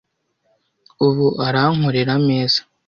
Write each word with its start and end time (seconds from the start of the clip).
Ubu 1.07 1.27
arankorera 1.47 2.11
ameza. 2.19 2.59